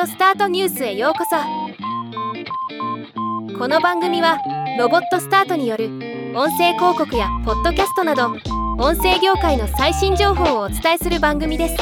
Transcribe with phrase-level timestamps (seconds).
[0.00, 1.36] オスタートニュースへようこそ。
[3.58, 4.38] この番組は
[4.78, 5.86] ロボットスタートによる
[6.34, 8.28] 音声広告やポッドキャストなど
[8.78, 11.76] 音声業界の最新情報をお伝えする番組です。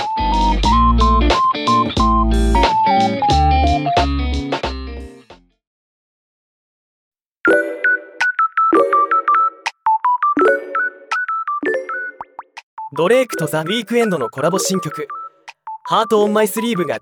[12.96, 15.08] ドレークとザ・ウィークエンドのコラボ新曲
[15.88, 17.00] 「ハート・オン・マイ・スリーブ」が TikTok、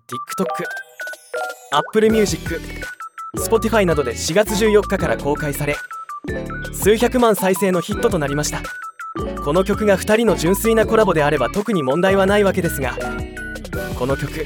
[1.71, 2.61] Apple Music、
[3.37, 5.77] Spotify などで4月14日から公開され
[6.73, 8.63] 数百万再生のヒットとなりました。
[9.45, 12.97] この曲が2人の純粋なコラボであれば特に問題はないわけですが
[13.99, 14.45] この曲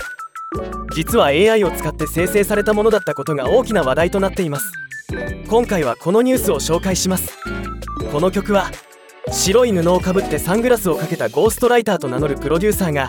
[0.94, 4.72] 実は AI を使って生成されたものだったことが大きな話題となっています。
[5.48, 7.38] 今回はこのニュースを紹介します。
[8.10, 8.70] この曲は
[9.30, 13.08] 白い布をかぶってサングラスをかけたゴーストライターと名乗るプロデューサーが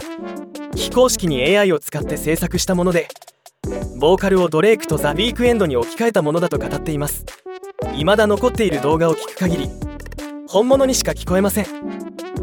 [0.76, 3.08] 非公式に AI を使って制作したもので
[4.04, 7.26] ボーカルをドレークとザ・ウィークエンドに置き換えたものだと語っています。
[7.94, 9.70] 未だ残っている動画を聞く限り
[10.46, 11.68] 本物にしか聞こえません。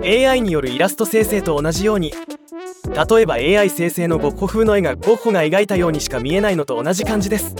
[0.02, 2.14] AI によるイラスト生成と同じように
[3.12, 7.54] 例えば AI 生成のゴッホ風の絵がゴッホが描いたようにしか見えないのと同じ感じです。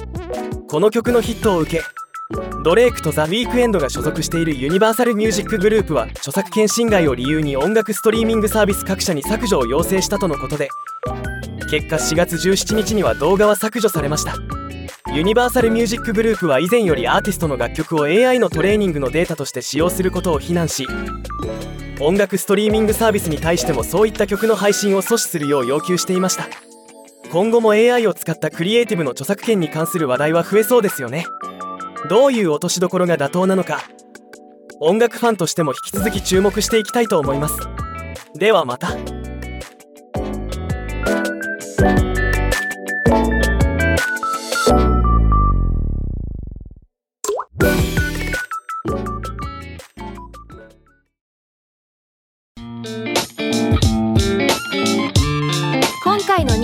[0.67, 1.83] この曲のヒットを受け
[2.65, 10.71] ドレークとザ・ウィークエンドが所属しているユニバーサル・ミュージックグループは著作権侵害を理由に音楽ストリーミングサービス各社に削除を要請したとのことで
[11.71, 14.35] 結果4月17日には動画は削除されました。
[15.15, 20.87] ユニバーサル・ミュージックグループは以前よりアーティストの楽曲を AI のトレーニングのデータとして使用することを非難し
[22.01, 26.49] 音楽ストリーミングサービスに対してもそういった曲の配信を阻止するよう要求していました。
[27.31, 31.27] 今後も AI を使ったクリエイティブの著作権に関する話題は増えそうですよね。
[32.09, 33.83] どういう落としどころが妥当なのか。
[34.81, 37.57] 音楽ファンとしても引き続き注目していきたいと思います。
[38.35, 39.20] ではまた。